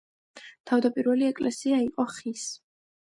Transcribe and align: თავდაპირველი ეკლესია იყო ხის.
თავდაპირველი 0.71 1.27
ეკლესია 1.33 1.83
იყო 1.91 2.07
ხის. 2.17 2.49